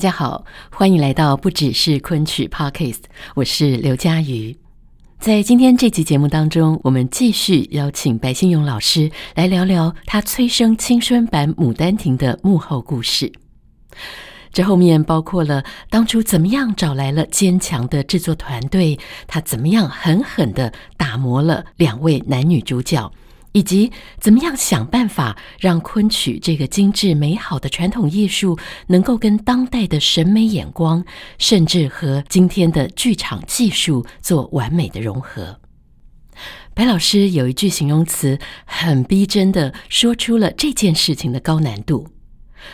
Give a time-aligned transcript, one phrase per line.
[0.00, 3.02] 大家好，欢迎来到不只是昆曲 Podcast，
[3.34, 4.56] 我是刘佳瑜。
[5.18, 13.30] 在今天这集节目当中，我们继续邀请白先勇老师来聊聊他催生青春版《牡丹亭》的幕后故事。
[14.50, 23.12] 这后面包括了当初怎么样找来了坚强的制作团队，他怎么样狠狠地打磨了两位男女主角。
[23.52, 31.04] 以及怎么样想办法让昆曲这个精致美好的传统艺术，能够跟当代的审美眼光，
[31.38, 35.58] 甚至和今天的剧场技术做完美的融合。
[36.74, 42.08] 白老师有一句形容词，很逼真的说出了这件事情的高难度。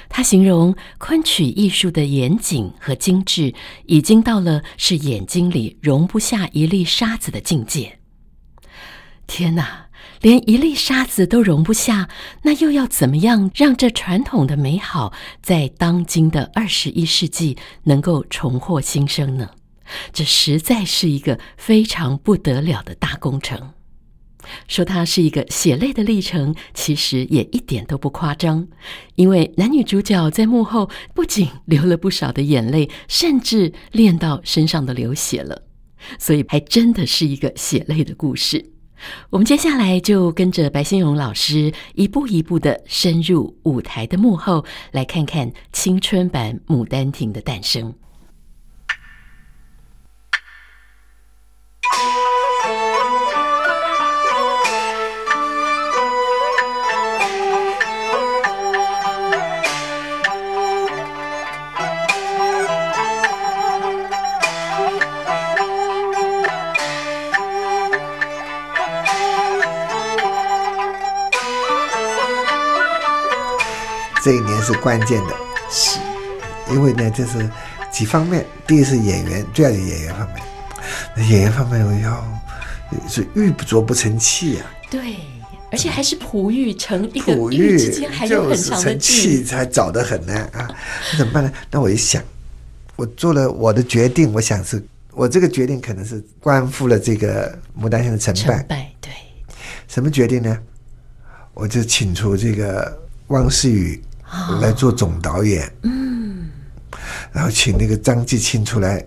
[0.08, 3.54] 他形容昆曲艺术的严谨和精致，
[3.86, 7.98] 已经到了是眼睛里容不下一粒沙子的境界。
[9.26, 9.85] 天哪！
[10.20, 12.08] 连一粒沙子都容不下，
[12.42, 19.50] 那又要怎么样让这传统的美好在当今的二十一世纪能够重获新生呢？
[20.12, 23.72] 这实在是一个非常不得了的大工程。
[24.68, 28.68] 说它是一个血泪的历程，其实也一点都不夸张，
[29.16, 35.62] 因为男女主角在幕后不仅流了不少的眼泪，甚至练到身上的流血了，
[36.18, 38.72] 所以还真的是一个血泪的故事。
[39.30, 47.94] 我们接下来就跟着白先勇老师一步一步的深入舞台的幕后，来看看青春版《牡丹亭》的诞生。
[74.66, 75.34] 是关键的，
[75.70, 76.00] 是，
[76.72, 77.48] 因为呢，这是
[77.92, 78.44] 几方面。
[78.66, 80.42] 第一是演员，最要有演员方面。
[81.14, 82.42] 那演员方面，我要
[83.08, 84.66] 是玉不琢不成器啊。
[84.90, 85.18] 对，
[85.70, 90.68] 而且还是璞玉成一个玉之间还有很长的气，才找得很呢啊。
[91.12, 91.52] 那怎么办呢？
[91.70, 92.20] 那我一想，
[92.96, 98.40] 我做了我的决定，我想是我这个决定可能是关乎了这个牡丹亭的成败。
[98.42, 99.12] 成败对。
[99.86, 100.58] 什么决定呢？
[101.54, 104.02] 我就请出这个汪世宇。
[104.60, 106.48] 来做总导演，嗯，
[107.32, 109.04] 然后请那个张继清出来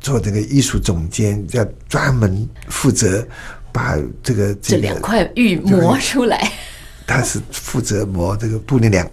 [0.00, 3.26] 做这个艺术总监，要专门负责
[3.72, 6.52] 把这个这两块玉磨出来。
[7.06, 9.08] 他是负责磨这个杜丽娘，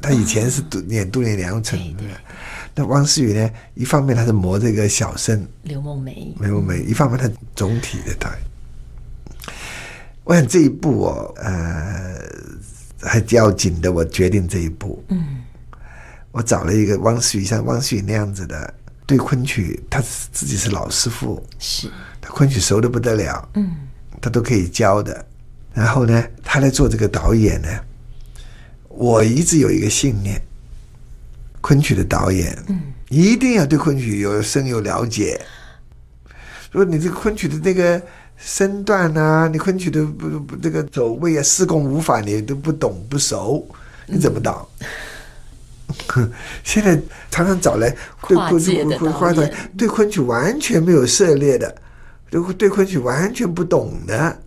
[0.00, 2.02] 他以前是演杜丽娘成的。
[2.74, 3.50] 那汪思雨呢？
[3.74, 8.38] 一方面他是磨这个小生刘梦梅，刘梦梅；一方面他总体的导演。
[10.24, 12.18] 我想这一部哦，呃。
[13.04, 15.04] 还要紧的，我决定这一步。
[15.08, 15.42] 嗯，
[16.32, 18.74] 我找了一个汪世宇，像汪世宇那样子的，
[19.06, 20.00] 对昆曲，他
[20.32, 23.76] 自己是老师傅，是，他昆曲熟的不得了，嗯，
[24.20, 25.24] 他都可以教的。
[25.72, 27.68] 然后呢，他来做这个导演呢，
[28.88, 30.40] 我一直有一个信念，
[31.60, 35.40] 昆曲的导演，嗯，一定要对昆曲有深有了解。
[36.70, 38.02] 如果你这个昆曲的那个。
[38.36, 43.66] 身段啊，你昆曲的不不这个走位啊，四功五法你都不懂不熟，
[44.06, 44.68] 你怎么导？
[46.16, 46.30] 嗯、
[46.64, 47.00] 现在
[47.30, 47.88] 常常找来
[48.26, 48.84] 对昆曲
[49.34, 51.74] 对，对昆曲完全没有涉猎的，
[52.30, 54.38] 对对昆曲完全不懂的，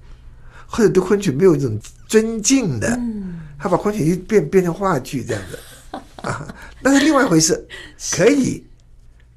[0.66, 5.58] 或者对昆曲没有一种尊敬的，嗯、他把昆曲一变变成话剧这样子
[6.22, 7.68] 啊，那是另外一回事。
[8.12, 8.66] 可以，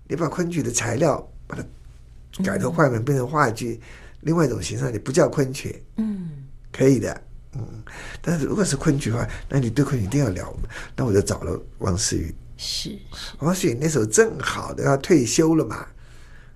[0.08, 3.80] 你把昆曲的材料把它改头换面变成话剧。
[4.22, 6.28] 另外一种形式，你不叫昆曲，嗯，
[6.72, 7.20] 可以的，
[7.54, 7.82] 嗯，
[8.20, 10.54] 但是如果是昆曲的话，那你对昆曲一定要聊。
[10.96, 12.98] 那我就找了王思雨，是，
[13.38, 15.86] 王思雨那时候正好都要退休了嘛，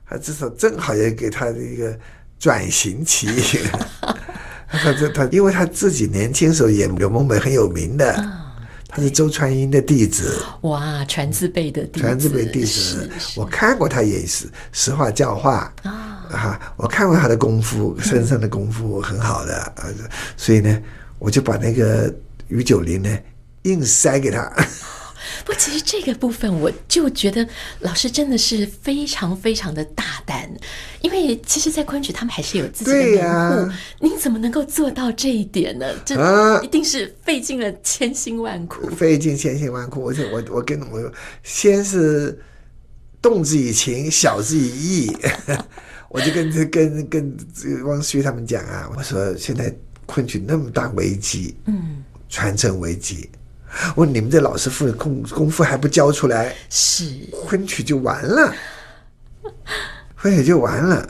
[0.07, 1.99] 他至少正好也给他一个
[2.39, 3.29] 转型期。
[4.69, 8.13] 他这他，因为他自己年轻时候演柳梦梅很有名的。
[8.19, 8.41] 嗯
[8.97, 13.11] 他是周传英的弟子，哇，传字辈的弟子，传字辈弟子。
[13.35, 19.73] 我看过他演实实话教化啊，啊，我看过他的功夫，身上的功夫很好的，
[20.37, 20.83] 所以呢，
[21.19, 22.13] 我就把那个
[22.49, 23.19] 于九龄呢
[23.63, 24.51] 硬塞给他。
[25.45, 27.47] 不，其实这个部分我就觉得
[27.81, 30.49] 老师真的是非常非常的大胆，
[31.01, 35.87] 因为其实，在昆曲他们还是有自己的门户，您、啊、怎么能够做到这一点呢？
[36.05, 36.15] 这
[36.63, 40.09] 一定是费尽了千辛万苦，啊、费尽千辛万苦。
[40.09, 42.39] 而且我我跟我先是
[43.23, 45.17] 动之以情，晓之以义，
[46.15, 47.37] 我就跟跟跟
[47.87, 49.75] 汪旭他们讲啊，我说现在
[50.07, 53.29] 昆曲那么大危机，嗯，传承危机。
[53.97, 57.05] 我说你们这老师傅的功功夫还不教出来，是。
[57.33, 58.55] 昆曲就完了，
[60.15, 61.05] 昆曲就完了。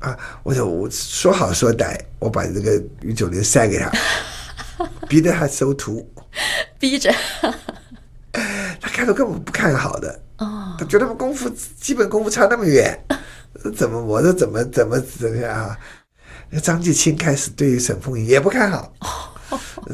[0.00, 0.18] 啊！
[0.42, 3.90] 我说我说好说歹，我把这个于九龄塞给他，
[5.08, 6.06] 逼着他收徒，
[6.78, 7.10] 逼着。
[8.78, 12.98] 他开头根本不看好的哦，他觉得我功夫基本功夫差那么远，
[13.76, 15.78] 怎么我这怎么怎么怎么样啊？
[16.50, 18.92] 那张继青开始对于沈凤仪也不看好。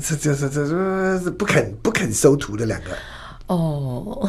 [0.03, 2.91] 这这这这这不肯不肯收徒的两个
[3.47, 4.29] 哦，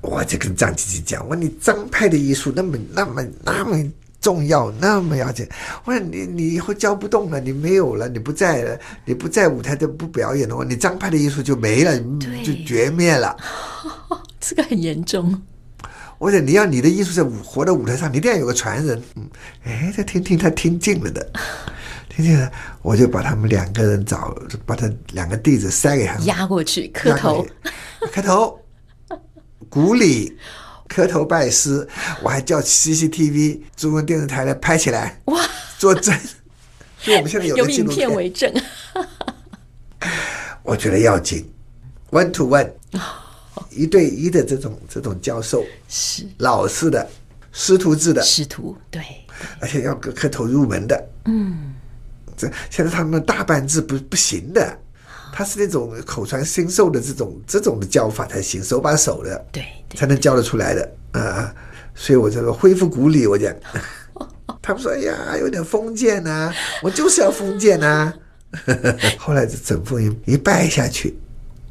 [0.00, 3.76] 我就跟张继青讲，我说你张派的艺术那么那么那么
[4.20, 5.48] 重要，那么要紧，
[5.84, 11.98] 我说你你以后教不动了，你没有了，你不在了，你不在舞台就不表演的话，你张派的艺术就没了，
[12.44, 13.36] 就绝灭了。
[14.40, 15.42] 这个很严重。
[16.18, 19.02] 我说你要你的艺术在舞活在舞台上，你一定要有个传人。
[19.16, 19.28] 嗯，
[19.64, 21.30] 哎，他 听听他听进了的。
[22.08, 24.34] 听见我就把他们两个人找，
[24.64, 27.46] 把他两个弟子塞给他们，压过去磕头，
[28.10, 28.58] 磕头，
[29.68, 30.34] 鼓礼，
[30.88, 31.86] 磕头拜师。
[32.22, 35.38] 我还叫 CCTV 中央电视台来拍起来，哇，
[35.78, 36.18] 作证。
[37.02, 38.50] 就我们现在有，有影片为证。
[40.64, 41.52] 我觉得要紧
[42.10, 42.70] ，one to one，
[43.70, 46.26] 一对一的这种这种教授是。
[46.38, 47.08] 老师的
[47.52, 48.22] 师徒制的。
[48.22, 49.02] 师徒，对，
[49.60, 51.74] 而且要磕磕头入门的，嗯。
[52.36, 54.78] 这现在他们大班制不不行的，
[55.32, 59.98] 他是那种口传心授的这种这种的教法才行，手把手的，对，对。
[59.98, 60.92] 才能教得出来的。
[61.12, 61.54] 啊。
[61.94, 63.54] 所以我这个恢复古礼，我讲，
[64.60, 68.14] 他们说哎呀，有点封建呐、啊，我就是要封建呐、啊。
[69.16, 71.18] 后来这沈凤英一拜下去，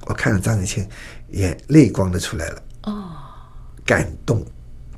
[0.08, 0.88] 我看到张继青
[1.32, 3.12] 眼泪光都出来了，哦，
[3.86, 4.46] 感动，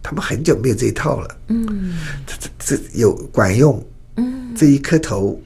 [0.01, 3.83] 他们很久没有这一套了，嗯，这这这有管用，
[4.15, 5.39] 嗯，这一磕头。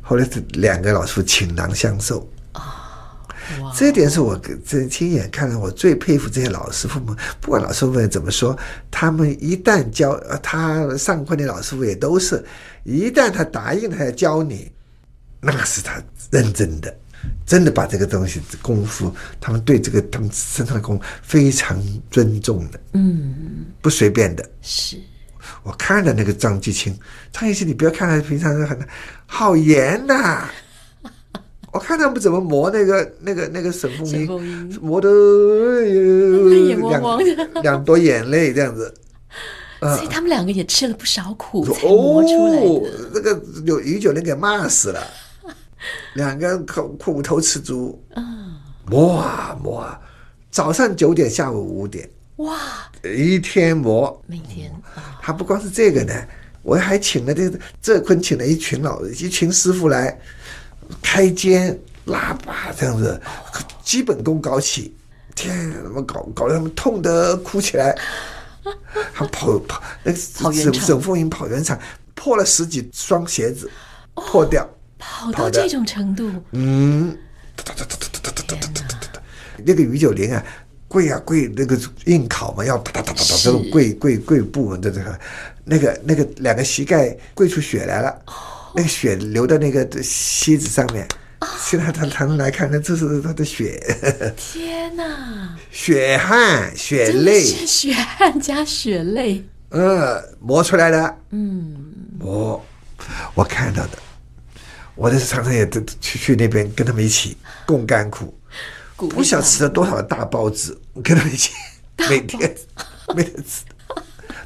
[0.00, 2.28] 后来这两个老师傅倾囊相授。
[2.52, 3.26] 啊，
[3.74, 7.16] 这点是我这亲眼看到，我最佩服这些老师傅们。
[7.40, 8.56] 不管老师傅怎么说，
[8.90, 12.44] 他们一旦教他上课的老师傅也都是，
[12.84, 14.70] 一旦他答应他要教你，
[15.40, 16.96] 那是他认真的，
[17.46, 21.80] 真的把这个东西功夫，他们对这个他们身上的功夫非常
[22.10, 24.96] 尊重的，嗯，不随便的，是。
[25.62, 26.96] 我看了那个张继清，
[27.32, 28.78] 张继清，你不要看他平常很
[29.26, 30.52] 好严呐、啊。
[31.72, 34.26] 我看他们怎么磨那个那个那个沈凤英，
[34.80, 35.08] 磨的
[35.86, 38.92] 眼汪汪的，两朵眼泪这样子。
[39.78, 42.66] 所以他们两个也吃了不少苦才磨出来的。
[42.66, 42.82] 哦，
[43.12, 45.06] 那个有于九龄给骂死了，
[46.14, 48.02] 两个人苦苦头吃足。
[48.86, 50.00] 磨啊磨啊，
[50.50, 52.08] 早上九点，下午五点。
[52.36, 52.56] 哇！
[53.02, 54.72] 一天磨，每天。
[55.20, 56.14] 他不光是这个呢，
[56.62, 60.18] 我还请了这这坤请了一群老一群师傅来
[61.02, 63.20] 开肩拉把这样子，
[63.82, 64.94] 基本功搞起。
[65.34, 67.96] 天，怎么搞搞得他们痛得哭起来？
[69.12, 71.78] 还跑跑那个沈沈凤英跑圆场，
[72.14, 73.70] 破了十几双鞋子，
[74.14, 76.30] 破掉，跑到这种程度。
[76.52, 77.16] 嗯，
[79.64, 80.44] 那个于九龄啊。
[80.88, 85.18] 跪啊跪，那个硬考嘛，要哒哒哒哒哒这种跪跪跪步的这个，
[85.64, 88.32] 那个那个两个膝盖跪出血来了，哦、
[88.72, 91.04] 那个血流到那个席子上面，
[91.40, 93.82] 哦、现在他他们来看看，这是他的血。
[94.36, 95.56] 天哪！
[95.72, 99.44] 血汗血泪，血汗加血泪。
[99.70, 101.16] 嗯，磨出来的。
[101.30, 101.74] 嗯，
[102.20, 102.64] 磨，
[103.34, 103.98] 我看到的，
[104.96, 108.34] 我这是常常也都去去那边跟他们一起共甘苦。
[108.96, 111.52] 不晓得吃了多少大包子，我跟他们一起
[112.08, 112.56] 每天
[113.14, 113.62] 每天吃，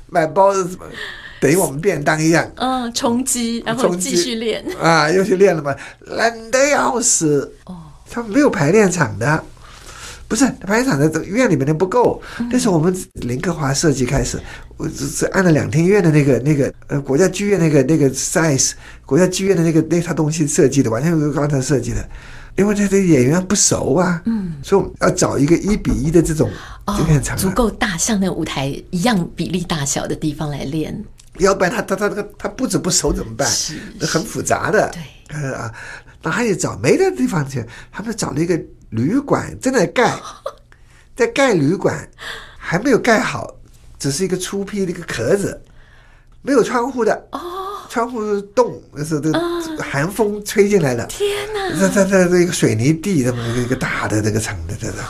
[0.09, 0.85] 买包子什么
[1.40, 2.50] 等于我们便当一样？
[2.57, 4.64] 嗯，充饥，然后继续练。
[4.80, 7.54] 啊，又去练了嘛，懒得要死。
[7.64, 7.76] 哦，
[8.11, 9.45] 他们没有排练场的，
[10.31, 12.23] 不是排练场的院里面的不够。
[12.49, 14.41] 那时候我们林克华设计开始，
[14.77, 18.71] 我只只按了两天院的那个那个呃国家剧院那个那个 size，
[19.05, 22.09] 国家剧院的那个那套东西设计的，完全是刚才设计的。
[22.57, 26.49] 因为他的演员不熟啊，嗯，所以我们要找一个一比一的这种
[27.07, 30.95] 练场，足够大，像那个舞台一样比例大小的地方来练。
[31.39, 33.49] 要不然他他他他他不止不熟怎么办？
[33.49, 34.93] 是，很复杂的。
[35.29, 35.73] 对，啊，
[36.23, 38.61] 那还得找没的地方去，他们找了一个
[38.91, 40.15] 旅馆正在盖，
[41.17, 42.09] 在盖旅馆，
[42.59, 43.57] 还没有盖好，
[43.99, 45.62] 只是一个粗坯的一个壳子，
[46.43, 47.29] 没有窗户的。
[47.33, 47.41] 哦，
[47.89, 49.33] 窗户是洞，那是这
[49.83, 51.05] 寒风吹进来的。
[51.07, 51.81] 天哪！
[51.81, 55.03] 在在在这个水泥地，这么一个一个大的那个城的，这个，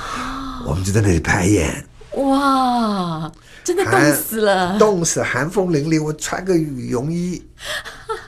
[0.67, 1.85] 我们就在那里排演。
[2.14, 3.31] 哇，
[3.62, 6.02] 真的冻死了， 冻死，寒风凛凛。
[6.02, 7.43] 我穿个羽绒衣，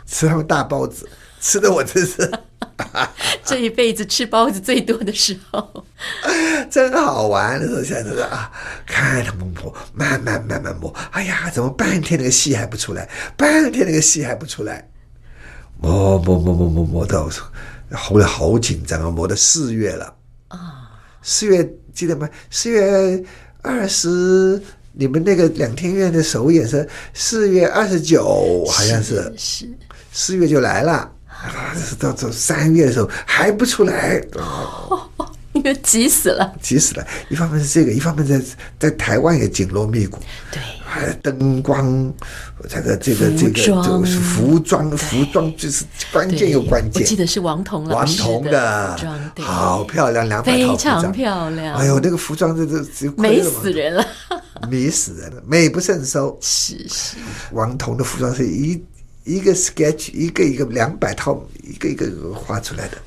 [0.06, 1.08] 吃他们大包子，
[1.40, 2.30] 吃的我真是。
[3.44, 5.84] 这一辈子吃包子最多的时候，
[6.70, 8.50] 真好玩那时候，现在是啊，
[8.86, 10.94] 看他们磨，慢慢慢慢磨。
[11.10, 13.08] 哎呀，怎么半天那个戏还不出来？
[13.36, 14.88] 半天那个戏还不出来？
[15.80, 17.28] 磨磨磨磨磨磨到
[17.92, 19.10] 后来好紧张啊！
[19.10, 20.14] 磨到四月了
[20.48, 20.88] 啊，
[21.22, 22.28] 四月记得吗？
[22.50, 23.22] 四月
[23.62, 29.32] 二十，你们那个两天院的首演是四月二十九，好像是
[30.12, 31.10] 四月就来了。
[31.42, 35.08] 啊， 到到三月的时候还不出来，哦，
[35.52, 37.06] 你们急死了， 急死了。
[37.28, 38.40] 一方面是这个，一方面在
[38.78, 40.18] 在台湾也紧锣密鼓，
[40.50, 42.12] 对，还灯光，
[42.68, 47.02] 这个这个这个就是服装，服装就是关键又关键。
[47.02, 48.96] 我记得是王彤王彤的，
[49.40, 51.74] 好漂亮，两百套非常漂亮。
[51.74, 54.06] 哎呦，那个服装这这这美死人了，
[54.70, 56.38] 美死人了，美不胜收。
[56.40, 57.16] 是是，
[57.50, 58.82] 王彤的服装是一。
[59.24, 62.98] 一个 sketch，一个一个两百套，一个一个画出来的，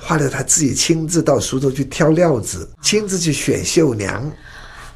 [0.00, 4.30] 画的他自己亲自到苏州去挑料子，亲自去选绣娘，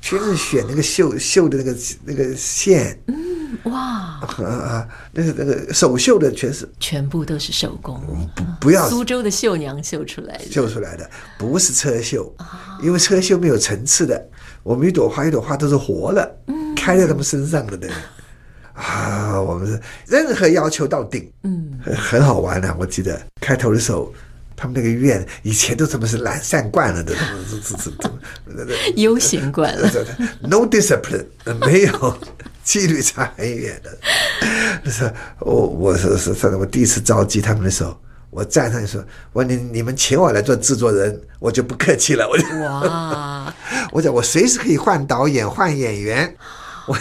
[0.00, 2.97] 亲自选那个绣绣的那个那个线。
[3.09, 6.69] 嗯，哇，啊啊，那是那个手绣的，全是。
[6.78, 8.00] 全部都是手工，
[8.37, 8.88] 不不要。
[8.88, 12.33] 苏州的绣娘绣出来的，绣出来的不是车绣，
[12.83, 14.25] 因为车绣没有层次的，
[14.62, 16.37] 我们一朵花一朵花都是活的，
[16.76, 17.95] 开在他们身上的那个。
[18.83, 22.77] 啊，我们是任何要求到顶，嗯，很好玩的、啊。
[22.79, 24.12] 我记得开头的时候，
[24.57, 27.97] 他们那个院以前都怎么是懒散惯了的，怎么怎么
[28.45, 29.89] 怎么悠闲惯了
[30.41, 31.25] ，no discipline，
[31.61, 32.19] 没有
[32.65, 33.99] 纪律差很远的。
[34.83, 37.97] 那时候我我是是是，我第一次召集他们的时候，
[38.31, 43.55] 我站上去说：“我你你们请我来做制作人，我就不客气了。”我就哇，
[43.93, 46.37] 我讲我随时可以换导演换演员，
[46.89, 46.99] 我。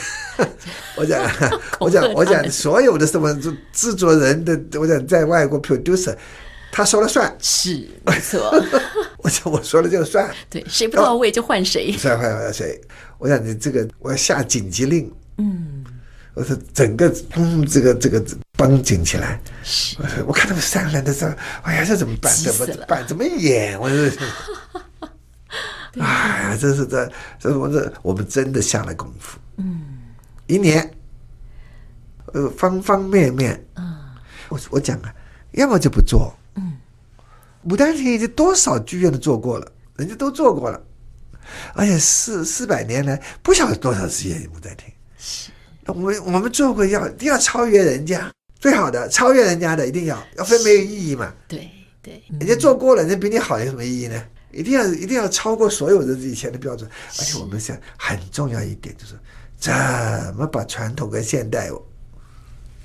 [0.95, 1.31] 我讲，
[1.79, 3.33] 我讲，我讲，所有的什么
[3.73, 6.15] 制作人的， 我讲在外国 producer，
[6.71, 8.51] 他说了算，是没错。
[9.17, 12.79] 我讲我说了就算，对，谁不到位就换谁，换换谁。
[13.17, 15.83] 我想你这个，我要下紧急令，嗯，
[16.33, 18.23] 我说整个，嗯，这个这个
[18.57, 19.39] 绷紧起来。
[19.63, 19.95] 是，
[20.25, 21.31] 我看他们三个人的时候，
[21.61, 22.33] 哎呀，这怎么办？
[22.33, 23.05] 怎么办？
[23.05, 23.79] 怎么演？
[23.79, 24.09] 我说，
[25.99, 29.90] 哎呀，这是这，这我这我们真的下了功夫，嗯。
[30.51, 30.93] 一年，
[32.33, 33.97] 呃，方方面面，嗯，
[34.49, 35.15] 我我讲啊，
[35.51, 36.77] 要么就不做，嗯，
[37.65, 40.83] 牡丹亭已经多少剧院都做过了，人家都做过了，
[41.73, 45.51] 而且四四百年来不晓得多少次演牡丹亭，是，
[45.85, 48.29] 我们我们做过要一定要超越人家，
[48.59, 54.21] 最好的超越人家的一定要，要非没有意义嘛，对对，人家做过了，人家比你好有什么意义呢？
[54.51, 59.17] 一定要一定要超过所有的以前的标准，而且我们想很重要一点就是。
[59.61, 59.71] 怎
[60.35, 61.69] 么把传统跟现代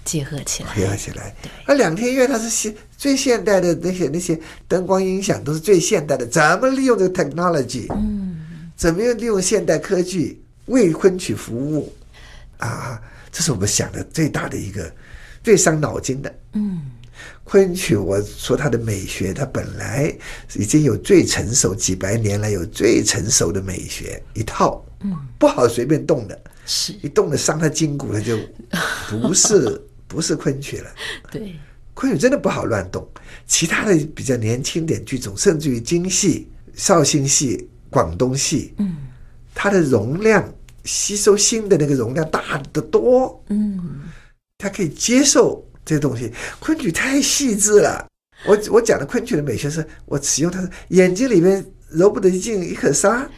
[0.04, 0.75] 结合起来？
[0.75, 1.35] 结合起来。
[1.66, 7.87] 那两厅院它是现最现代的那些那些灯光音响都是最现代的，怎么利用这个 technology？
[7.92, 11.92] 嗯，怎么样利用现代科技为昆曲服务？
[12.59, 13.02] 啊，
[13.33, 14.95] 这是我们想的最大的一个
[15.42, 16.33] 最伤脑筋的。
[16.52, 16.83] 嗯，
[17.42, 20.14] 昆曲，我说它的美学，它本来
[20.54, 26.41] 已经有最成熟，几百年来有最成熟的美学一套，嗯，不好随便动的。
[26.69, 28.37] 是一动了伤他筋骨，他就
[29.09, 30.91] 不是 不是昆曲了。
[31.31, 31.55] 对，
[31.95, 33.09] 昆曲真的不好乱动。
[33.47, 38.97] 其他的比较年轻点剧种，甚至于京戏、绍兴戏、广东戏，嗯，
[39.55, 40.53] 它的容量
[40.85, 44.03] 吸收新的那个容量大得多，嗯，
[44.59, 46.33] 它可以接受这些东西。
[46.59, 48.05] 昆曲太细致了。
[48.45, 53.29] 我我讲的昆曲的美学是，我使用它的眼睛里面揉不得进一颗沙。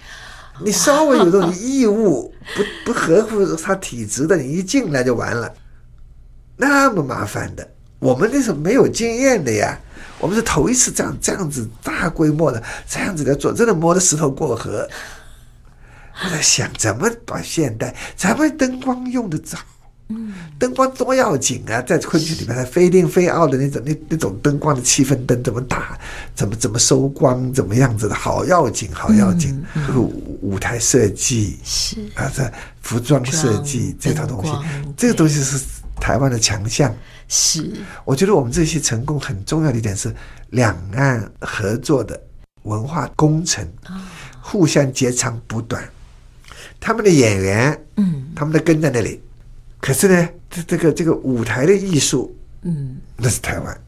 [0.60, 5.52] 你稍微有这种异物不不合乎他体质的，你一进来就完了，
[6.56, 7.68] 那么麻烦的。
[7.98, 9.78] 我们那时候没有经验的呀，
[10.18, 14.88] 我们是头一次这样这样子大规模的这样子的做，真的摸着石头过河。
[16.24, 19.58] 我在想，怎么把现代，咱们灯光用的早？
[20.10, 21.82] 嗯，灯光多要紧啊！
[21.82, 25.98] 在昆曲里面，它飞进飞奥的那种那那种灯光的气氛灯怎么打，
[26.34, 29.62] 怎么怎么收光，怎么样子的，好要紧，好要紧。
[29.74, 32.50] 嗯嗯、舞舞台设计是啊，这
[32.80, 34.50] 服装设计这套东西，
[34.96, 35.62] 这个东西是
[36.00, 36.94] 台湾的强项。
[37.28, 37.70] 是，
[38.06, 40.10] 我觉得我们这些成功很重要的一点是
[40.50, 42.18] 两岸合作的
[42.62, 43.68] 文化工程，
[44.40, 45.86] 互相截长补短。
[46.80, 49.20] 他们的演员，嗯，他们都跟在那里，
[49.80, 53.80] 可是呢，这这个这个舞台的艺术，嗯，那是台湾，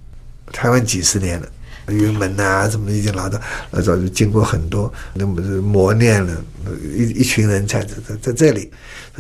[0.53, 1.49] 台湾几十年了，
[1.89, 6.45] 云门啊什么的已经拿到老早就经过很多那么磨练了，
[6.95, 8.71] 一一群人才在在在这里，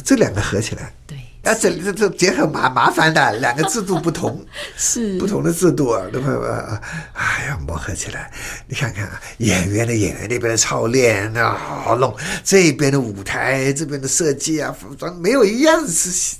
[0.04, 1.18] 这两个合起来，对。
[1.42, 4.44] 啊，这这这结合麻麻烦的，两个制度不同，
[4.76, 6.78] 是不同的制度啊，对吧？
[7.14, 8.30] 哎呀，磨合起来，
[8.66, 16.36] 你看看啊，演员的演员那边的操练啊，好好弄，这边的舞台这边的设计啊，服装没有一样是，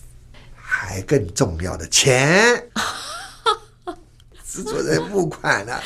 [0.73, 2.63] 还更重要的钱，
[4.49, 5.83] 制作人募款了，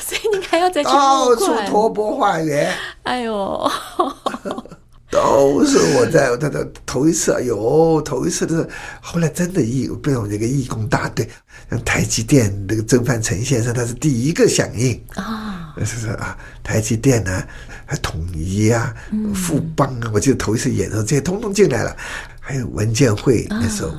[0.00, 2.72] 所以你还要再去到处托钵化缘，
[3.02, 3.70] 哎呦。
[5.12, 8.66] 都是我在他的头一次，哎呦，头一次的，
[9.02, 11.28] 后来真的义变成这个义工大队，
[11.68, 14.98] 像台积电那个曾范成先生，他是第一个响应。
[15.14, 17.44] 啊，是是啊，台积电呢，
[17.84, 18.94] 还统一啊，
[19.34, 21.94] 富邦啊，我记得头一次演的时候，这些通通进来了，
[22.40, 23.92] 还有文建会那时候，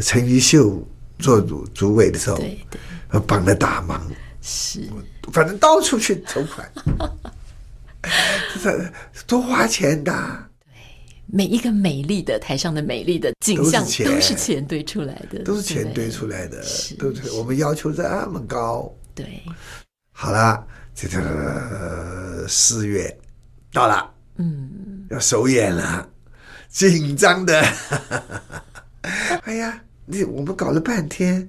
[0.00, 0.86] 陈玉秀
[1.18, 4.00] 做主主委的时候，对对，帮了大忙，
[4.42, 4.82] 是，
[5.32, 6.70] 反正到处去筹款，
[8.62, 8.92] 这
[9.26, 10.12] 多花钱的。
[11.28, 16.62] 每一个美丽的台上的美丽的景象都是钱堆出来的，都是钱堆出来的，
[16.98, 18.88] 都是我们要求这么高。
[19.12, 19.42] 对，
[20.12, 23.12] 好了，这个四月
[23.72, 26.08] 到了，嗯，要首演了，
[26.68, 27.64] 紧张的。
[29.44, 31.48] 哎呀，你我们搞了半天，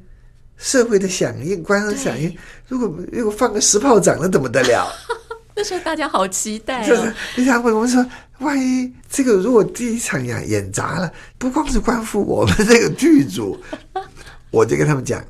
[0.58, 2.36] 社会的响应、观众响应，
[2.68, 4.88] 如果如果放个石炮仗，那怎么得了？
[5.56, 6.88] 那时候大家好期待哦！
[6.88, 8.06] 就是你想问我们说，
[8.38, 13.60] 万一这个如果第一场演演砸了，不光是关乎我们这个剧组，
[14.52, 15.24] 我就跟他们讲，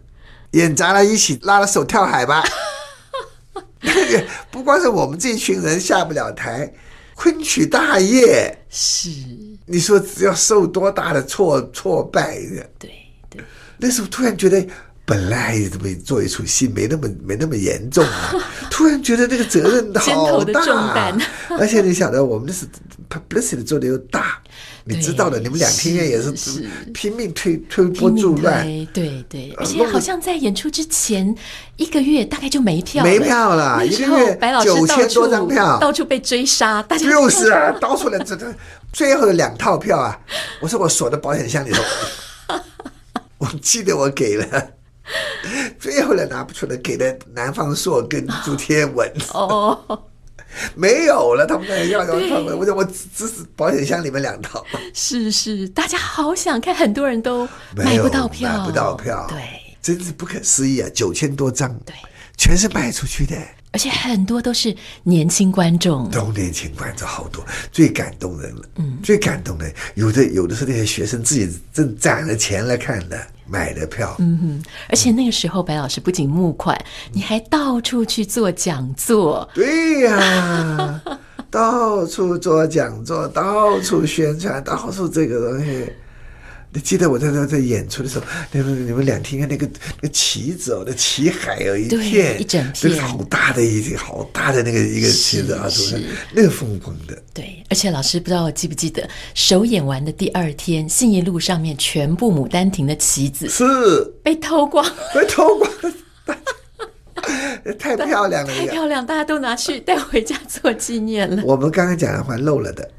[0.52, 2.44] 演砸了，一起拉了手跳海吧。
[4.52, 6.74] 不光是我们这群人下不了台，
[7.18, 9.10] 昆曲大业是
[9.66, 12.70] 你说只要受多大的挫挫败的？
[12.78, 12.92] 对
[13.30, 13.42] 对，
[13.80, 14.66] 那时候突然觉得。
[15.10, 18.34] 本来怎么做一出戏没那么没那么严重啊，
[18.70, 21.18] 突然觉得这个责任好大，
[21.58, 22.66] 而且你晓得我们那是
[23.10, 24.44] publicity 做的又大，
[24.88, 26.32] 你知道的，你们两厅院也是
[26.94, 31.36] 拼命推推波助澜，对对，而且好像在演出之前
[31.76, 37.98] 一个月大概就没票，没票了，一个月九千多张票，到处被追杀，大家就是啊，到。
[37.98, 38.46] 处来这这
[38.94, 40.16] 最后的两套票啊，
[40.62, 41.82] 我说我锁在保险箱里头，
[43.40, 44.46] 我记得我给了。
[45.80, 49.12] 最后来拿不出来，给了南方朔跟朱天文。
[49.34, 50.00] 哦，
[50.76, 54.66] 没有了，他们那要要他们，我我只是保险箱里面两套。
[54.94, 59.38] 是是，大家好想看，很多人都买不到票，买不到票，对，
[59.82, 60.90] 真是不可思议啊！
[60.94, 61.94] 九千多张，对，
[62.38, 63.36] 全是卖出去的，
[63.72, 73.20] 而且很多都是年轻观众，都年轻观众好多，最感动人了，嗯，最感动的，有的有的是那些学生自己正攒了钱来看的。
[73.50, 76.78] 买的票，嗯哼，而且那个时候白老师不仅募款，
[77.14, 81.02] 你还到处去做讲座，对呀、啊，
[81.50, 85.90] 到处做讲座，到处宣传，到处这个东西。
[86.74, 96.00] 你记得我在那在演出的时候，那个你们俩听看那个那个旗子哦，那旗海哦一片，一整片，好大的一个好大的那个一个旗子啊，是
[96.34, 97.18] 那个风光的。
[97.34, 103.66] 对，而且老师不知道我记不记得，首演完的第二天，信义路上面全部牡丹亭的旗子是
[104.22, 105.72] 被偷光，被偷光，
[107.80, 111.42] 太漂亮了，太漂亮，大家都拿去带回家做纪念了。
[111.46, 112.92] 我们刚刚讲的话漏了的。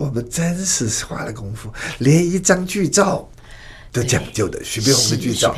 [0.00, 3.28] 我们真是花了功夫，连一张剧照
[3.92, 4.58] 都讲究的。
[4.64, 5.54] 徐悲鸿的剧照，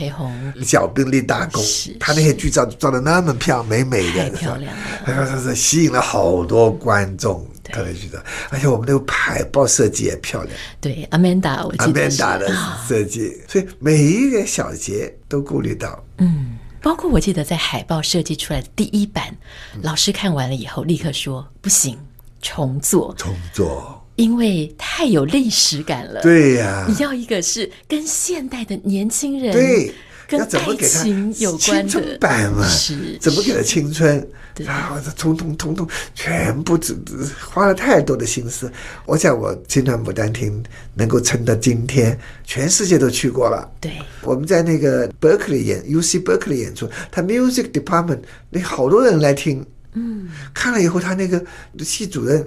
[0.64, 1.62] 小兵立大功，
[2.00, 4.74] 他那些剧照照的那么漂美美的，太漂亮
[5.07, 7.46] 了，是吸引了好多观众。
[7.62, 8.18] 特别剧照，
[8.50, 10.52] 而且我们那个海报设计也漂亮。
[10.81, 12.52] 对，Amanda，我记得 Amanda 的
[12.88, 16.05] 设计，所以每一个小节都顾虑到。
[16.18, 19.37] 嗯，包括我记得在海报设计出来的第一版，
[19.83, 21.96] 老师看完了以后立刻说：“不行，
[22.42, 29.92] 重做，重做。”因为太有历史感了，对呀，你要一个是跟现代的年轻人，对，
[30.29, 34.27] 跟爱情有关的版嘛，是怎么给他青春？
[34.57, 36.94] 然后通通通通全部只
[37.40, 38.70] 花了太多的心思。
[39.07, 43.66] 我想我青春牡丹亭能够撑到今天，全世界都去过了。
[43.81, 48.20] 对，我们在那个 Berkeley 演，UC Berkeley 演出，他 Music Department
[48.51, 51.42] 那好多人来听，嗯，看了以后，他那个
[51.81, 52.46] 系主任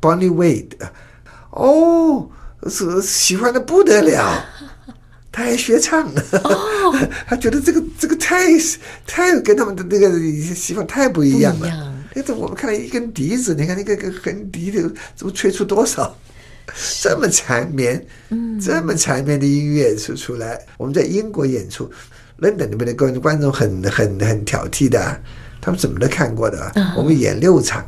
[0.00, 0.72] Bonnie Wade。
[1.50, 2.28] 哦，
[2.68, 4.44] 是喜欢的不得了，
[5.32, 6.22] 他还学唱呢。
[6.32, 6.94] 哦、
[7.26, 8.44] 他觉得这个这个太
[9.06, 10.10] 太跟他们的那个
[10.54, 11.94] 西方太不一样了。
[12.14, 14.82] 那这我们看到一根笛子，你看那个个横笛的，
[15.14, 16.14] 怎么吹出多少
[17.00, 20.60] 这么缠绵，嗯，这么缠绵的音乐出出来？
[20.76, 21.90] 我们在英国演出
[22.40, 25.22] ，London 那边的观观众很很很挑剔的，
[25.60, 26.72] 他们怎么都看过的。
[26.74, 27.82] 嗯、我们演六场。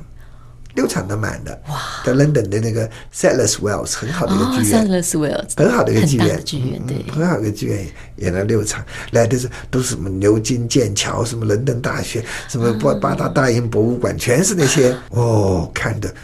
[0.78, 1.76] 六场都满的，哇！
[2.04, 7.84] 在 London 的那个 Sadler's Wells 很好的一个剧院，Sadler's Wells 很好的一个剧院，剧院对，很好的一个剧院
[8.18, 16.14] 演了六场，来的是都是什么牛津、剑桥，什么伦敦大学，什么八八大大英博物馆，全是那些 哦，看的。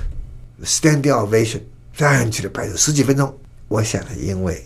[0.65, 1.61] Standing Ovation，
[1.97, 3.37] 站起来拍手十几分钟。
[3.67, 4.65] 我想，因为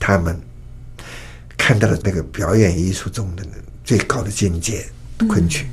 [0.00, 0.36] 他们
[1.56, 3.44] 看到了那个表演艺术中的
[3.84, 4.84] 最高的境界——
[5.28, 5.68] 昆曲，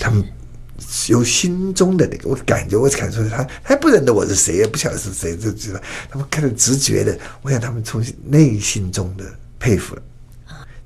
[0.00, 0.24] 他们。
[1.08, 9.24] 由心中的那个，我感觉，我感受他，他不认得我是谁，也不晓得是谁，就知道他们看着直觉的，我想他们从内心中的
[9.58, 10.02] 佩服了。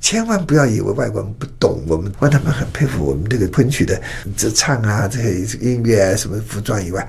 [0.01, 4.01] 千万不要以为外国人不懂我们，让他们很佩服我们这个昆曲的
[4.37, 7.09] 这唱啊，这些音乐啊，什么服装以外，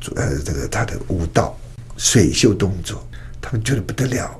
[0.00, 1.58] 主要是这个他的舞蹈、
[1.96, 3.02] 水袖动作，
[3.40, 4.38] 他们觉得不得了。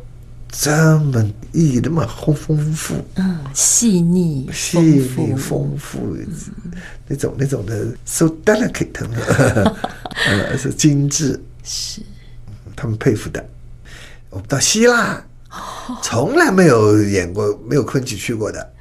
[0.59, 6.17] 这么意义那么丰丰富，嗯，细腻、细腻、丰富，
[7.07, 9.05] 那种那种的，so delicate，
[10.27, 12.01] 呃，是精致，是
[12.75, 13.47] 他们佩服的。
[14.31, 15.23] 我们到希腊，
[16.03, 18.73] 从来没有演过，没有昆曲去过的。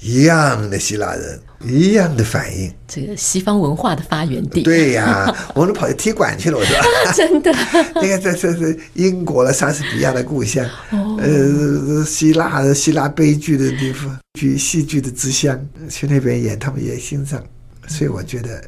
[0.00, 2.72] 一样的希腊人，一样的反应。
[2.86, 4.62] 这个西方文化的发源地。
[4.62, 6.76] 对呀、啊， 我们跑去踢馆去了，我说。
[7.12, 7.50] 真的。
[8.00, 15.58] 你看，在在在英国的莎士比亚的故乡，哦、呃，希腊希腊悲剧的地方，剧戏剧的之乡，
[15.90, 17.42] 去那边演，他们也欣赏。
[17.88, 18.62] 所以我觉得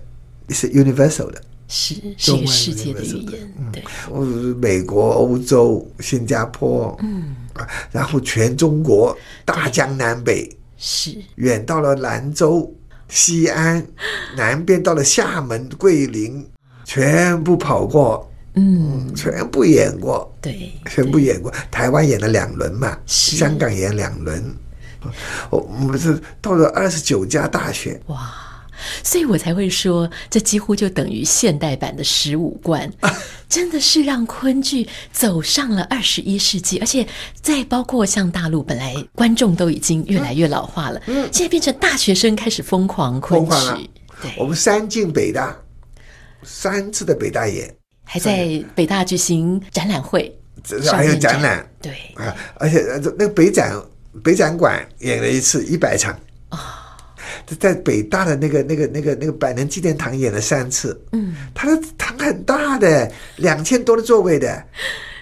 [0.49, 3.55] 是 universal 的，是是一个世界的语言。
[3.71, 7.37] 对，嗯，美国、欧洲、新加坡，嗯，
[7.93, 10.51] 然后全中国，大江南北。
[10.81, 11.15] 是。
[11.37, 12.75] 远到了兰州、
[13.09, 13.87] 西安，
[14.35, 16.45] 南边到了厦门、桂林，
[16.85, 21.53] 全部跑过，嗯，全部演过，对，全部演过。
[21.71, 24.43] 台湾演了两轮嘛，香港演两轮，
[25.51, 28.19] 我我们是到了二十九家大学，哇。
[29.03, 32.91] 所以我才会说，这几乎就等于现代版的十五贯，
[33.49, 37.07] 真的是让昆剧走上了二十一世纪，而且
[37.41, 43.91] 再包括像大陆，本来观众都已经越来越老化了，嗯，现在变成大学生开始疯狂昆曲。
[44.23, 45.57] 对，我们三进北大，
[46.43, 50.37] 三次的北大演，还在北大举行展览会，
[50.91, 52.85] 还有展览，对啊，而且
[53.19, 53.75] 那个北展
[54.23, 56.13] 北展馆演了一次一百场
[56.51, 56.80] 啊。
[57.57, 64.63] 在北大的那个、那个、那个、那个百年纪念堂演了三次，嗯，他的堂很大的，两千多的座位的，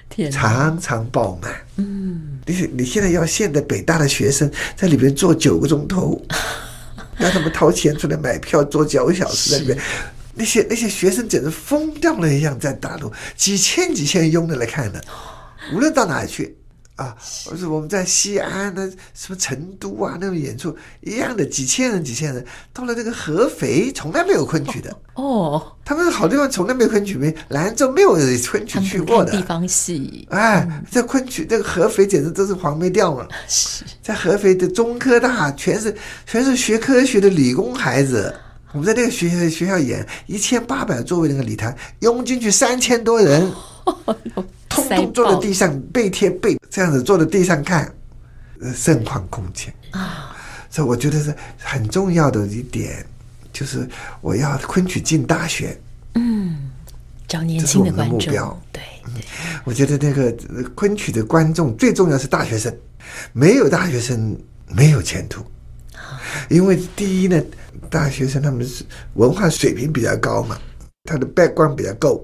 [0.09, 6.21] 天哪，常常爆满，嗯，你你现在要现在北大的学生在里边坐九个钟头，
[7.17, 9.79] 让他们掏钱出来买票坐九个小时在里面，
[10.35, 13.13] 那些那些学生简直疯掉了一样，在大陆。
[13.37, 15.03] 几千几千拥着来看的，
[15.75, 16.57] 无论到哪里去。
[16.99, 17.17] 啊，
[17.49, 25.77] 不是我们在西安的什么成都啊，那种演出一样的，几千人几千人，到了那个合肥，从来没有昆曲的哦。
[25.85, 28.15] 他们好地方从来没有昆曲，没兰州没有
[28.51, 30.27] 昆曲去过的地方戏。
[30.33, 33.25] 哎，在昆曲这个合肥简直都是黄梅调嘛。
[33.47, 38.35] 是 在合肥的中科大，全是全是学科学的理工孩子。
[38.73, 43.51] 我们在那个学校学校演一千八百座位那个礼堂，拥进去三千多人。
[44.69, 47.93] 通通坐在地上，背贴背，这样子坐在地上看，
[48.75, 49.73] 盛况空前。
[49.91, 50.37] 啊！
[50.71, 53.05] 所以我觉得是很重要的一点，
[53.55, 53.89] 就是
[54.21, 55.75] 我要昆曲进大学，
[56.15, 56.71] 嗯，
[57.27, 58.21] 找年轻的观众。
[58.71, 58.83] 对，
[59.15, 59.25] 对，
[59.65, 60.31] 我觉得那个
[60.75, 62.73] 昆曲的观众最重要是大学生，
[63.33, 65.43] 没有大学生没有前途，
[66.51, 67.43] 因为第一呢，
[67.89, 70.59] 大学生他们是文化水平比较高嘛，
[71.05, 72.23] 他的 background 比较够。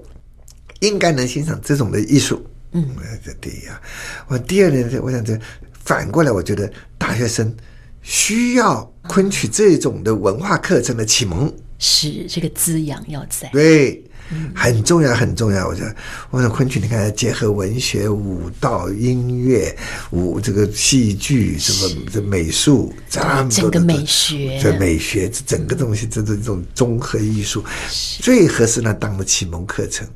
[0.84, 2.84] 应该能欣赏这种的艺术，嗯，
[3.24, 3.80] 这第一啊。
[4.28, 5.38] 我第二呢，我想这
[5.84, 7.54] 反过来，我觉得大学生
[8.02, 15.66] 需要昆曲这种的文化课程的启蒙，是这个滋养要在，对，嗯、很重要，很重要。
[15.68, 15.94] 我觉得，
[16.30, 19.76] 我想昆曲，你看结合文学、舞蹈、音乐、
[20.10, 27.62] 舞这个戏剧什么这美术，这么整个美学，这美学这整个东西，这这种综合艺术，
[28.20, 30.06] 最合适呢当的启蒙课程。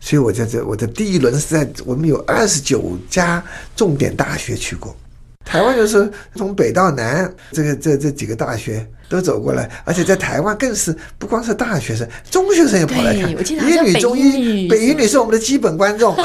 [0.00, 3.42] 所以我在这，我的第一轮是在我们有二十九家
[3.76, 4.96] 重点大学去过，
[5.44, 13.30] 台湾就是从北到南，这个这这几个大学都走过来，而且在台湾更是不光是大学生，中学生也跑来看。
[13.30, 16.16] 一女中医，北一女是我们的基本观众。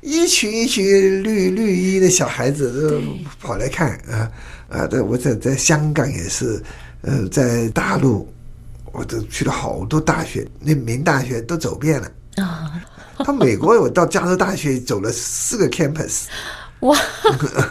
[0.00, 3.02] 一群一群绿绿衣的小孩子都
[3.38, 4.32] 跑来看啊
[4.70, 4.86] 啊！
[4.86, 6.62] 对，我在在香港也是，
[7.02, 8.26] 呃，在大陆
[8.90, 12.72] 我都去了好多大学，那名大学都走遍了啊。
[13.22, 16.22] 他美国，我到加州大学走了四个 campus，
[16.80, 16.96] 哇，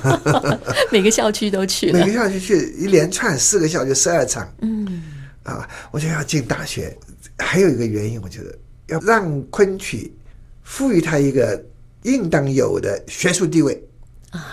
[0.91, 5.01] 每个校区都去了，每个校区去一连串四个校区十二场，嗯，
[5.41, 6.95] 啊，我就要进大学。
[7.39, 8.55] 还有一个原因，我觉得
[8.89, 10.13] 要让昆曲
[10.61, 11.59] 赋予它一个
[12.03, 13.83] 应当有的学术地位
[14.29, 14.45] 啊。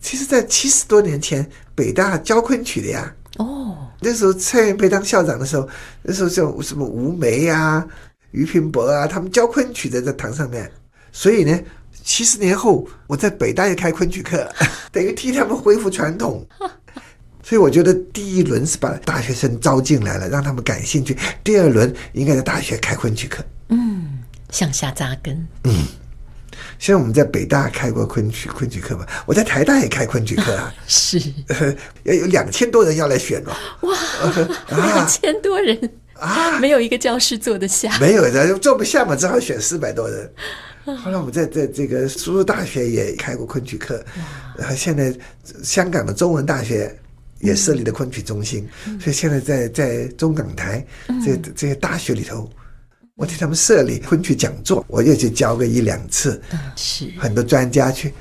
[0.00, 3.14] 其实，在七十多年前，北大教昆曲的呀。
[3.36, 5.68] 哦，那时候蔡元培当校长的时候，
[6.02, 7.86] 那时候叫什么吴梅啊。
[8.34, 10.70] 俞平伯啊，他们教昆曲的在这堂上面，
[11.12, 11.58] 所以呢，
[12.02, 14.46] 七十年后我在北大也开昆曲课，
[14.90, 16.46] 等于替他们恢复传统。
[17.46, 24.18] 所以我觉得第一轮是把大学生招进来了，让他们感兴趣；第二轮应该在大学开昆曲课，嗯，
[24.50, 25.46] 向下扎根。
[25.64, 25.84] 嗯，
[26.78, 31.20] 像我们在北大开过昆曲昆曲课吧，我在台大也开昆曲课啊， 是，
[32.04, 33.52] 要有两千多人要来选哦，
[33.88, 35.78] 哇，两千多人。
[36.24, 40.30] 啊， 没有一个教室坐得下，没有的坐不下嘛，只好选四百多人。
[41.02, 44.04] 后来我们在在这个苏州大学也开过昆曲课，
[44.58, 45.14] 然后现在
[45.62, 46.94] 香港的中文大学
[47.40, 48.68] 也设立了昆曲中心，
[49.00, 50.84] 所以现在在在中港台
[51.24, 52.50] 这这些大学里头，
[53.16, 56.38] 我替他们设立昆曲讲座，我也去教个一两次。
[56.76, 58.12] 是很多专家去，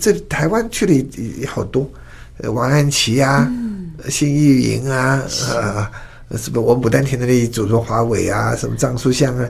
[0.00, 0.94] 这台湾去的
[1.40, 1.86] 也好多，
[2.44, 3.46] 王安琪啊，
[4.08, 5.92] 辛玉莹啊啊。
[6.32, 6.60] 什么？
[6.60, 9.48] 我牡丹亭的那祖宗华伟啊，什么张书香啊，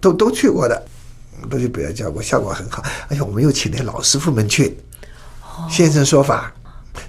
[0.00, 0.82] 都都去过的，
[1.48, 2.82] 都去北大教过，效果很好。
[3.08, 4.76] 而且我们又请那老师傅们去，
[5.70, 6.52] 现身说法，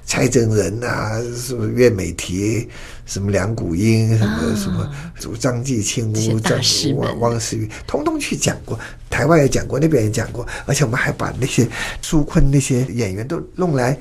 [0.05, 2.67] 蔡正仁啊，什么岳美缇，
[3.05, 4.89] 什么梁谷英，什么什么，
[5.37, 6.59] 张继清、张
[6.95, 8.79] 王汪思玉，通通去讲过。
[9.09, 10.47] 台湾也讲过，那边也讲过。
[10.65, 11.67] 而且我们还把那些
[12.01, 13.99] 苏昆那些演员都弄来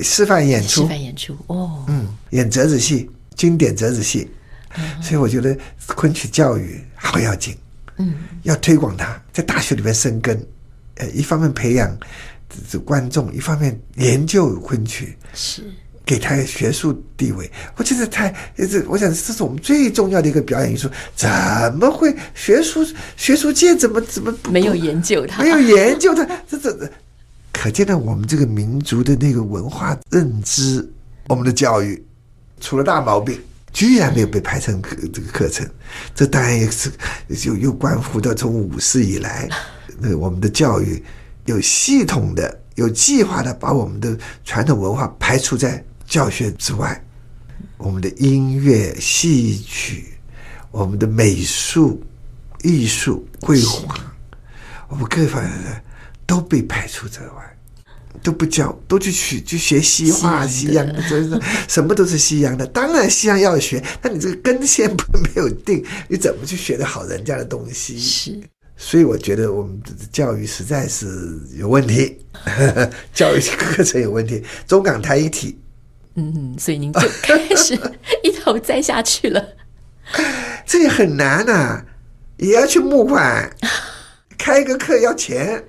[0.00, 4.30] 示范演出，示范演出哦，嗯，演折子戏，经典折子戏。
[5.00, 5.56] 所以我觉得
[5.94, 7.56] 昆曲教育好要紧，
[7.98, 10.40] 嗯，要推广它，在大学里面生根，
[10.96, 11.96] 呃，一方面培养
[12.70, 15.62] 这观众，一方面研究昆曲，是
[16.04, 17.50] 给他学术地位。
[17.76, 20.88] 我觉得太这，我想这是我们最重要的一个表演艺术。
[21.16, 21.28] 怎
[21.78, 25.42] 么会学术学术界怎么怎么没有研究它？
[25.42, 26.90] 没有研究它，这这
[27.52, 30.86] 可见到我们这个民族的那个文化认知，
[31.28, 32.04] 我们的教育
[32.60, 33.40] 出了大毛病。
[33.74, 35.68] 居然没有被排成课这个课程，
[36.14, 36.90] 这当然也是
[37.36, 39.48] 就又关乎到从五四以来，
[39.98, 41.02] 那我们的教育
[41.46, 47.04] 有系统的、有计划的把我们的传统文化排除在教学之外，
[47.76, 50.14] 我们的音乐、戏曲、
[50.70, 52.00] 我们的美术、
[52.62, 53.96] 艺术、绘画，
[54.88, 55.82] 我们各方面的
[56.24, 57.53] 都被排除在外。
[58.22, 62.66] 都不教，都去学去学西化、西洋的，所以说什么都是西洋的。
[62.66, 67.98] 当然西洋要学，但你这个根线不没有定，你怎么去学得好人家的东西？
[67.98, 68.40] 是，
[68.76, 72.18] 所以我觉得我们的教育实在是有问题，
[73.12, 75.58] 教育课程有问题，中港台一体。
[76.16, 77.74] 嗯，所以您就开始
[78.22, 79.44] 一头栽下去了。
[80.64, 81.84] 这也很难呐、啊，
[82.36, 83.50] 也要去募款。
[84.38, 85.62] 开一个课要钱，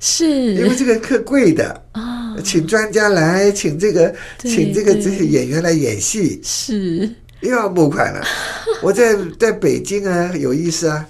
[0.00, 0.54] 是。
[0.54, 1.82] 因为这个课贵的。
[1.92, 7.08] 啊，请专家来，请这个，请这个这些演员来演戏，是。
[7.40, 8.24] 又要募款了。
[8.82, 11.06] 我在在北京啊，有意思啊，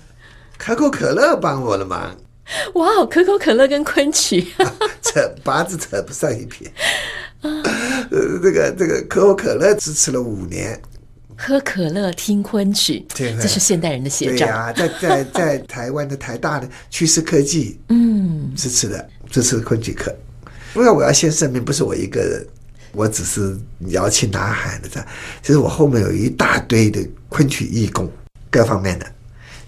[0.59, 2.16] 可口可乐帮我了忙。
[2.75, 4.47] 哇，可口可乐跟昆曲，
[5.03, 6.71] 扯八字扯不上一撇。
[7.42, 7.62] 呃，
[8.42, 10.81] 这个这个可口可乐支持了五年。
[11.40, 14.44] 喝可乐听昆曲，这是现代人的写照。
[14.44, 20.12] 对呀，在在在台湾的台大的趋势科技，嗯，支持的支持昆曲课。
[20.74, 22.44] 不过我要先声明，不是我一个人，
[22.90, 23.57] 我只是
[23.90, 24.88] 摇旗呐喊的。
[24.88, 25.01] 这
[25.40, 28.11] 其实我后面有一大堆的昆曲义工，
[28.51, 29.07] 各方面的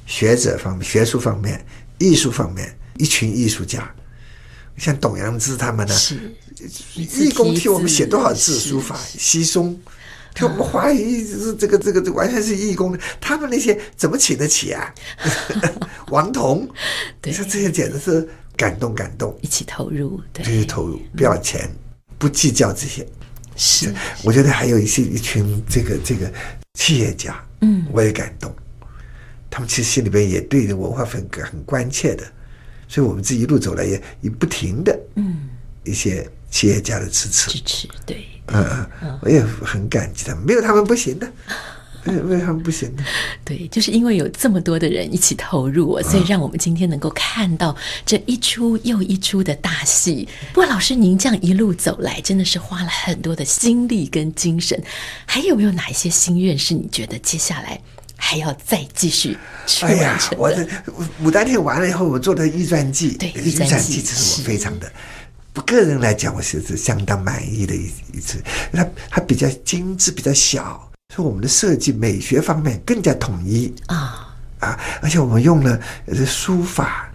[0.07, 1.65] 学者方面、学术方面、
[1.99, 3.89] 艺术方面，一群艺术家，
[4.77, 6.19] 像董阳之他们呢，是
[6.97, 9.79] 义工替我们写多少字书法，稀松。
[10.35, 14.95] 听我们华语是这个这个这完全是义工，他们那些怎么请得起啊？
[16.09, 16.69] 王彤，
[17.23, 21.69] 你说这些简直是感动感动，一起投入，对，一起投入，不要钱，
[22.19, 23.07] 不计较这些。
[23.57, 23.93] 是，
[24.25, 26.33] 我觉得还有一些一群这个这个
[26.75, 28.55] 企业家，嗯，我也感动，
[29.51, 32.25] 他们其实心里边也对文化很很关切的，
[32.89, 35.51] 所以我们这一路走来也也不停的，嗯，
[35.85, 38.25] 一些企业家的支持，支持，对。
[38.53, 41.31] 嗯嗯，我也很感激他们，没有他们不行的。
[42.07, 43.05] 为什么不行呢？
[43.45, 50.27] 对，就是因为有这么多的人一起投入，所以让我们今天能够看到这一出又一出的大戏。
[50.55, 54.83] 不过，老师您这样一路走来，真的是花了很多的心力跟精神。
[55.27, 57.79] 还有没有哪一些心愿是你觉得接下来
[58.17, 59.37] 还要再继续
[59.67, 60.05] 去完成的？
[60.07, 60.67] 哎呀，我的
[61.23, 64.91] 《牡丹亭》完了以后，我做的预传记，对，预传记，这是我非常的。
[65.55, 74.79] 我个人来讲，我是是相当满意的一一次，它它比较精致，比较小，所以我们的设计美学方面更加统一啊啊！
[75.03, 75.79] 而且我们用了
[76.25, 77.11] 书法、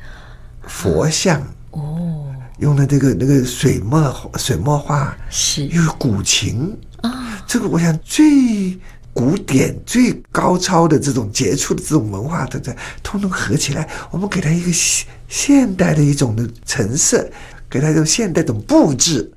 [0.67, 2.25] 佛像哦，
[2.59, 7.41] 用了这个那个水墨水墨画，是又有古琴啊。
[7.47, 8.77] 这个我想最
[9.13, 17.25] 古典、最高超的这种杰出的这种文化，都在通通合起来，我们给它一个现现代的一种的成色。
[17.75, 19.29] 给他用现代这种布置，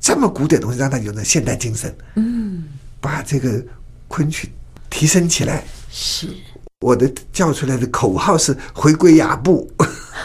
[0.00, 1.96] 这么古典的东西，让他有了现代精神。
[2.16, 2.64] 嗯，
[3.00, 3.64] 把这个
[4.08, 4.50] 昆曲
[4.90, 5.62] 提升起来。
[5.92, 6.26] 是，
[6.80, 9.70] 我的叫出来的口号是回归雅布。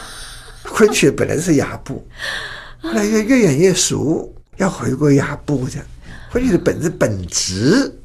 [0.66, 2.04] 昆曲本来是雅布，
[2.82, 5.68] 后来越越演越熟，要回归雅布。
[5.70, 5.86] 这样，
[6.32, 7.96] 昆曲的本质本质，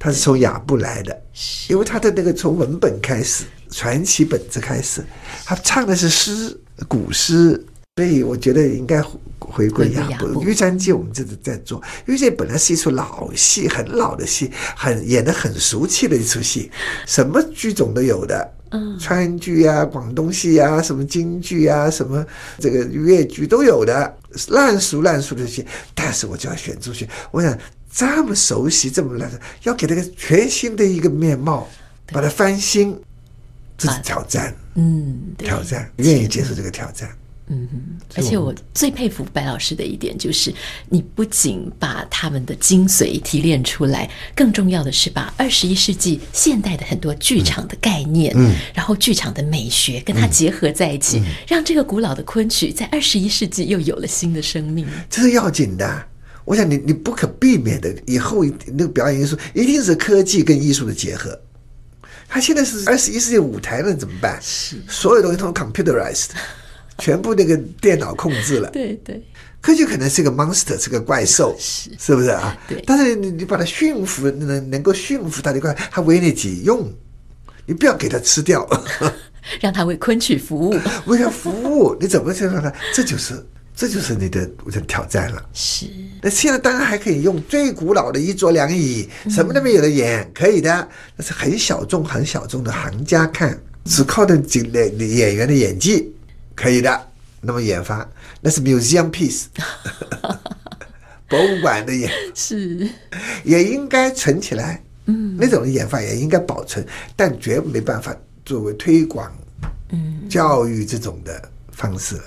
[0.00, 1.22] 它是从雅布来的，
[1.68, 5.04] 因为它的那个从文本开始，传奇本质开始，
[5.44, 7.64] 他唱的是诗，古诗。
[7.96, 9.02] 所以我觉得应该
[9.38, 10.26] 回归雅步。
[10.42, 16.70] 《玉簪记》我们这次在做，《玉簪记》本来是一出老戏，很老的戏，很演的很俗气的一出戏，
[17.06, 22.24] 什么剧种都有的，嗯，川剧啊、广东戏啊、什么京剧啊、什么
[22.58, 24.16] 这个粤剧都有的，
[24.48, 25.62] 烂熟烂熟的戏。
[25.94, 27.54] 但是我就要选出去，我想
[27.92, 31.68] 这么熟悉，这么烂的，要给他个全新的一个面貌，
[32.06, 32.98] 把它翻新，
[33.76, 37.14] 这是挑战，嗯，挑战，愿意接受这个挑战。
[37.54, 40.52] 嗯哼，而且我最佩服白老师的一点就是，
[40.88, 54.86] 你不仅把他们的精髓提炼出来，更重要的是把二十一世纪现代的很多剧场的概念，嗯，然后剧场的美学跟它结合在一起，嗯，让这个古老的昆曲在二十一世纪又有了新的生命。
[55.10, 56.06] 这是要紧的，
[56.46, 61.38] 我想你你不可避免的，以后那个表演艺术一定是科技跟艺术的结合。
[62.28, 64.38] 他现在是二十一世纪舞台了，怎么办？
[64.40, 66.28] 是所有东西都 computerized。
[67.02, 69.20] 全部那个电脑控制了，对对，
[69.60, 72.56] 科技可能是个 monster，是个怪兽，是是不是啊？
[72.68, 72.80] 对。
[72.86, 76.88] 但是你你把它驯服，能能够驯服它的话，它为你己用，
[77.66, 78.64] 你不要给它吃掉，
[79.60, 82.72] 让它为昆曲服务， 为它服务，你怎么去让它？
[82.94, 83.34] 这就是
[83.74, 85.44] 这就是你的我的挑战了。
[85.52, 85.86] 是。
[86.22, 90.88] 那现在当然还可以用最古老的一桌两椅，什么都没有的演，可以的。
[91.16, 94.60] 那是很小众很小众的行家看，只靠的几
[95.16, 96.14] 演员的演技。
[96.54, 97.08] 可以的，
[97.40, 98.08] 那么研发
[98.40, 99.46] 那是 museum piece，
[101.28, 102.88] 博物馆的演是。
[103.44, 106.86] 也应该存起来，嗯，那种研发也应该保存，
[107.16, 109.32] 但绝没办法作为推广，
[109.90, 112.20] 嗯，教育这种的方式，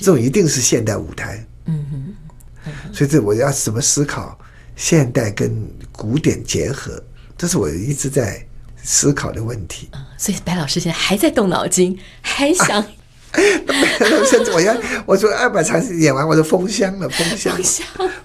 [0.00, 4.38] 这种一定是现代舞台，嗯哼，所以这我要怎么思考
[4.76, 5.50] 现代跟
[5.92, 7.02] 古典结合，
[7.38, 8.44] 这是我一直在
[8.82, 9.88] 思考的问题。
[10.18, 12.86] 所以白老师现在还在动脑筋，还想、啊。
[14.30, 17.56] 甚至我要我说二百场演完，我都封箱了，封箱，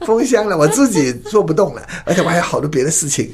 [0.06, 3.34] 封箱了，我自己做不动了，而且我还有好多别的事情，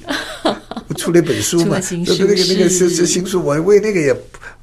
[0.87, 4.15] 我出了一本书嘛， 那个那个是是新书，我为那个也。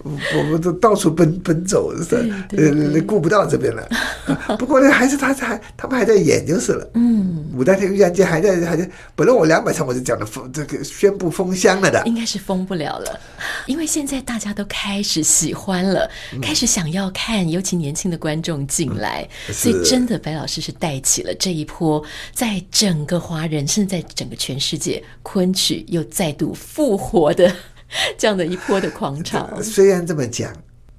[0.04, 2.16] 我们都到处奔奔走，是
[2.56, 3.88] 呃，顾不到这边了。
[4.58, 6.90] 不过呢，还是他还他们还在演就是了。
[6.94, 8.88] 嗯，牡丹亭玉簪记还在还在。
[9.16, 13.20] 本来我两百场我就讲了封这个宣布封箱了的，应该是封不了了，
[13.66, 27.52] 因为现在大家都开始喜欢了，嗯、开始想要看，尤其年轻的观众进来，嗯、所以真的白老师是带起了这一波，在整个华人甚至在整个全世界昆曲又再度复活的。
[28.18, 30.52] 这样的一波的狂潮，虽然这么讲，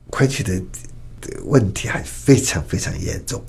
[0.10, 0.54] 昆曲的
[1.46, 3.44] 问题还非常非常严重，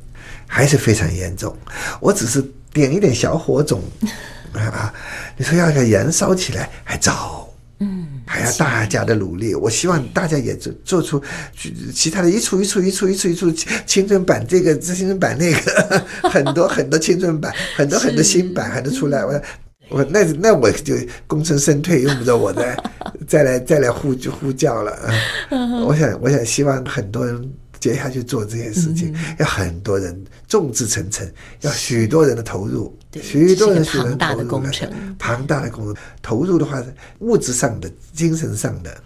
[0.47, 1.57] 还是非常严重。
[2.01, 3.83] 我只是点一点小火种
[4.53, 4.93] 啊，
[5.37, 9.55] 你说要要燃烧起来还早，嗯，还要大家的努力。
[9.55, 11.23] 我希望大家也做做出
[11.95, 13.51] 其他的一出一出一出一出一出
[13.87, 19.41] 青春版这个青春版那个 很多很多青春版很多很多新版还能出来我。
[19.91, 20.95] 我那那我就
[21.27, 22.77] 功成身退，用不着我再
[23.27, 25.85] 再来再来呼呼叫了啊！
[25.85, 31.29] 我想我想希望很多人接下去做这件事情，要很多人众志成城，
[31.63, 36.83] 要许多人的投入，许多人许多人投入，庞大的工程，庞大的工程投入的话，
[37.19, 38.97] 物质上的、精神上的、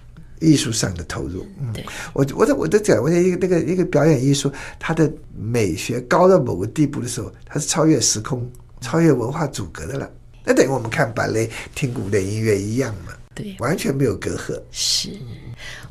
[0.40, 1.46] 艺术上的投入。
[1.60, 1.72] 嗯，
[2.12, 10.10] 我我我都讲，我讲一个那个一个表演艺术，它的美学高到某个地步的时候，它是超越时空、超越文化阻隔的了。
[10.44, 13.12] 那等于我们看芭蕾、听古典音乐一样嘛。
[13.34, 14.62] 对，完全没有隔阂。
[14.70, 15.10] 是，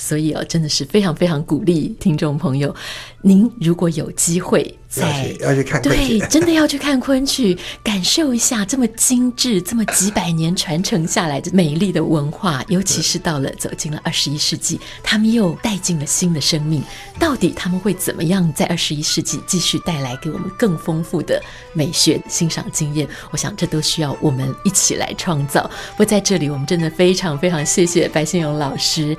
[0.03, 2.75] 所以哦，真的是非常非常鼓励听众朋友，
[3.21, 16.83] 您如果有机会在要去，要去看昆，对， 真的要去看昆曲，感受一下这么精致、这么几百年传承下来的美丽的文化，尤其是到了走进了二十一世纪，他们又带进了新的生命。
[17.17, 21.41] 到底他们会怎么样在二十一世纪继续带来给我们更丰富的
[21.71, 23.07] 美学欣赏经验？
[23.31, 25.63] 我想这都需要我们一起来创造。
[25.91, 29.15] 不过在这里，我们真的非常非常谢谢白先勇老师，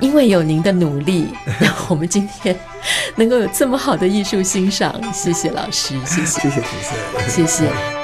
[0.00, 2.56] 因为有您的努力， 让我们今天
[3.16, 4.94] 能够有这么好的艺术欣赏。
[5.12, 8.03] 谢谢老师，谢谢，谢谢主持人，谢谢。